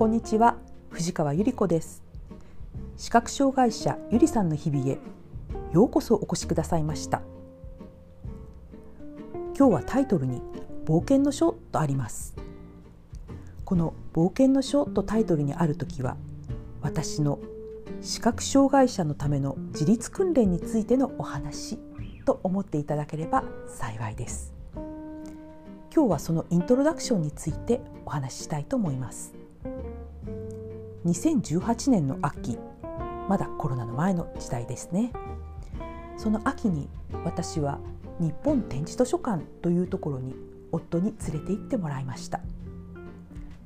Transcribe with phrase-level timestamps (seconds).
[0.00, 0.56] こんにちは
[0.88, 2.02] 藤川ゆり子です。
[2.96, 4.98] 視覚障害者ゆりさんの日々へ
[5.74, 7.20] ようこそお越しくださいました。
[9.54, 10.40] 今日はタイトルに
[10.86, 12.34] 冒険の書とあります。
[13.66, 16.16] この冒険の書とタイトルにある時は
[16.80, 17.38] 私の
[18.00, 21.78] 視覚障害者のための自立訓練についてのお話
[22.24, 24.54] と思っていただければ幸いです。
[25.94, 29.39] 今日はそのイントロダクションについてお話ししたいと思います。
[31.04, 32.58] 2018年の秋。
[33.28, 35.12] まだコロナの前の時代ですね。
[36.18, 36.88] その秋に
[37.24, 37.78] 私は
[38.18, 40.34] 日本展示図書館というところに
[40.72, 42.40] 夫に連れて行ってもらいました。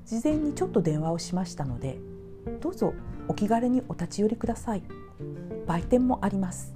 [0.07, 1.99] 事前にちょっと電話をしましたので
[2.61, 2.93] どうぞ
[3.27, 4.83] お気軽にお立ち寄りください。
[5.67, 6.73] 売店もあります。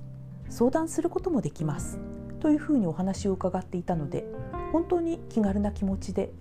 [0.48, 2.00] 相談することもできます。
[2.40, 4.24] というふうにお話を伺っていたので
[4.72, 6.32] 本当に気軽な気持ちで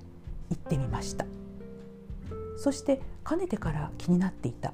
[0.50, 1.26] 行ってみました。
[2.58, 4.74] そしてかねてから気になっていた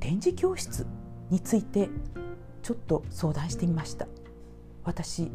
[0.00, 0.86] 展示教室
[1.30, 1.90] について
[2.62, 4.06] ちょっと相談してみました。
[4.84, 5.30] 私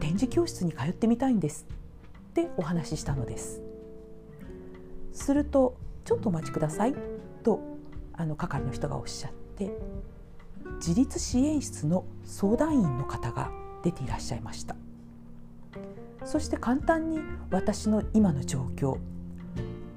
[0.00, 1.66] 展示教室に通ってみたいんです。
[2.30, 3.62] ってお話ししたのです。
[5.12, 6.94] するとちょっとお待ちください
[7.42, 7.60] と
[8.14, 9.72] あの係の人がおっしゃって
[10.76, 13.50] 自立支援室の相談員の方が
[13.82, 14.76] 出ていらっしゃいました。
[16.24, 17.18] そして簡単に
[17.50, 18.98] 私の今の状況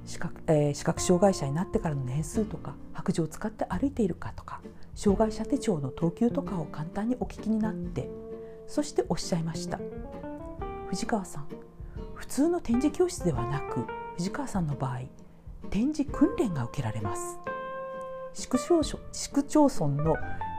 [0.05, 4.61] 視覚,、えー、視覚障害者になってからの年数とか白状を使って歩いているかとか
[4.95, 8.09] 障害者手帳の等級とかを簡単にお聞きになって
[8.67, 9.79] そしておっしゃいました。
[10.87, 11.47] 藤川さん
[12.13, 13.85] 普通の展示教室ではなく
[14.17, 15.01] 藤川さんの場合
[15.69, 17.37] 展示訓練が受けられます。
[18.33, 20.15] 市区町市区町村の、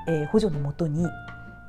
[0.08, 1.06] えー、補助のもとに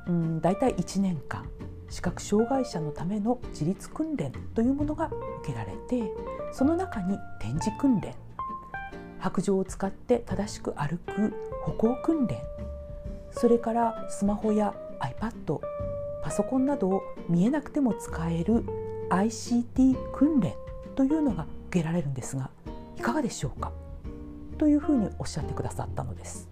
[0.06, 1.44] うん大体1年間
[1.88, 5.06] 視覚障害者のための自立訓練というものが
[5.42, 6.12] 受けられて
[6.52, 8.14] その中に展示訓練
[9.18, 12.38] 白状を使って正しく歩く歩行訓練
[13.32, 15.60] それからスマホや iPad
[16.22, 18.64] パソコンなどを見えなくても使える
[19.10, 20.54] ICT 訓練
[20.94, 22.50] というのが受けられるんですが
[22.96, 23.72] いかがでしょうか？
[24.58, 26.48] というふうにおっしゃってくださったのです。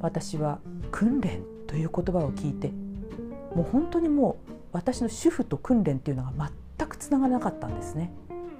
[0.00, 0.58] 私は
[0.90, 2.72] 訓練という言葉を聞いて
[3.56, 8.12] もう本当にもう私の主婦と訓練っていうのが全くつながらなかったんですね。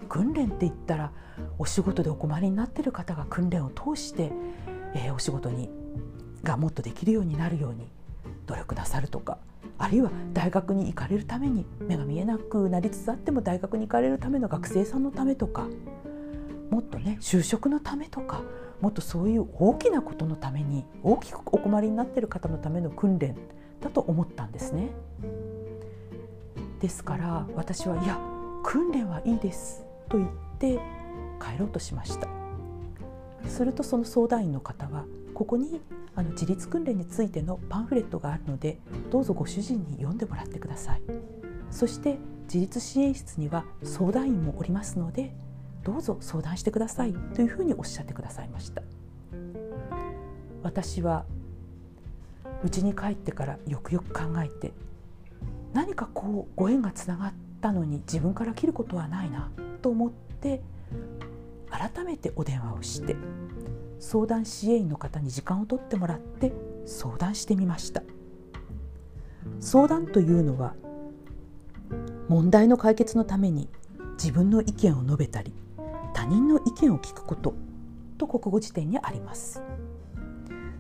[0.08, 1.12] 訓練って言ったら
[1.58, 4.32] お仕事でお困りになってる方が訓練を通して、
[4.94, 5.68] えー、お仕事に
[6.42, 7.90] がもっとできるようになるように
[8.46, 9.36] 努力なさるとか
[9.76, 15.66] あるいは大学に行かれるために目が見えなくなりつつあっても大学に行かれるための学生さんのためとか
[16.70, 18.40] もっとね就職のためとか
[18.80, 23.36] もっとそういう大きなことのために大きくお困りになってる方のための訓練
[23.80, 24.90] だと思ったんですね。
[26.80, 28.18] ですから私はいや
[28.62, 30.78] 訓練はいいですと言って
[31.40, 32.28] 帰ろうとしました。
[33.48, 35.04] するとその相談員の方は
[35.34, 35.80] ここに
[36.14, 38.78] あの自立訓練についてのパンフレットがあるので
[39.10, 41.02] どうぞご主人に読んでもらってください。
[41.70, 45.34] そして自立支援室には相談員もおりますので
[45.82, 48.82] どうぞ相談してくださいというふうにおっしゃってくださいました。
[50.62, 51.24] 私は
[52.66, 54.72] 家に帰ってからよくよく考えて
[55.72, 59.50] 何かこうご縁がつながったのに自分から切ることはないな
[59.82, 60.62] と思って
[61.70, 63.16] 改めてお電話をして
[63.98, 66.52] 相談支援員の方に時間を取ってもらって
[66.86, 68.02] 相談してみました。
[69.60, 70.74] 相談というのは
[72.28, 73.68] 問題の解決のために
[74.14, 75.54] 自分の意見を述べたり
[76.12, 77.54] 他人の意見を聞くこと
[78.18, 79.62] と国語辞典にあります。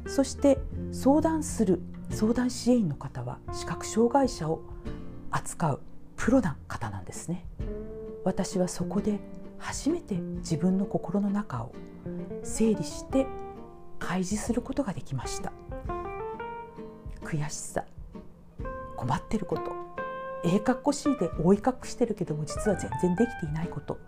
[0.06, 0.58] そして
[0.92, 1.80] 相談する
[2.10, 4.62] 相談支援員の方は視覚障害者を
[5.30, 5.80] 扱う
[6.16, 7.46] プロな方なんですね。
[8.24, 9.20] 私はそこで
[9.58, 11.72] 初めて自分の心の中を
[12.42, 13.26] 整理して
[13.98, 15.52] 開示することができました。
[17.22, 17.84] 悔しさ
[18.96, 19.72] 困ってること
[20.44, 23.98] ええかっこしいで覆い隠してるけども実は全然できていないこと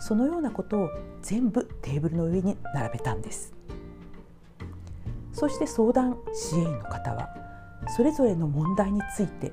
[0.00, 0.90] そのようなことを
[1.22, 3.54] 全部テーブルの上に並べたんです。
[5.44, 7.28] そして相談支援員の方は
[7.94, 9.52] それぞれの問題について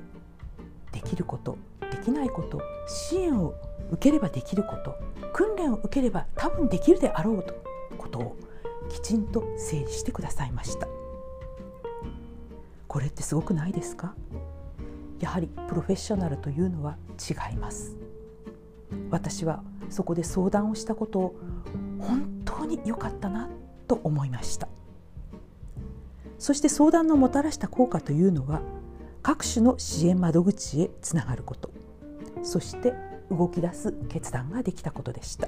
[0.90, 1.58] できること
[1.90, 3.52] できないこと支援を
[3.90, 4.96] 受ければできること
[5.34, 7.62] 訓練を受ければ多分できるであろうと
[7.98, 8.36] ことを
[8.88, 10.88] きちんと整理してくださいました。
[12.88, 14.14] これってすごくないですか？
[15.20, 17.98] やはりプロフェッショナルというのは違います。
[19.10, 21.36] 私はそこで相談をしたことを
[21.98, 23.50] 本当に良かったな
[23.86, 24.68] と思いました。
[26.42, 28.62] そして相談のもたらした効果というのは
[29.22, 31.70] 各種の支援窓口へつながること。
[32.42, 32.94] そして
[33.30, 35.46] 動き出す決断ができたことでした。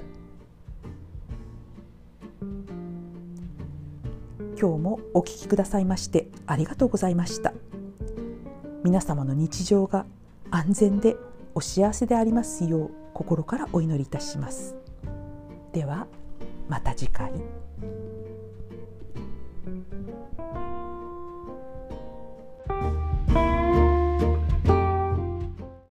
[4.57, 7.51] 今日もお聞きくださいましてありがとうございました。
[8.85, 10.05] 皆様の日常が
[10.49, 11.17] 安全で
[11.55, 14.77] お幸せでありますよう心からお祈りいたします。
[15.73, 16.07] では
[16.69, 17.33] また次回。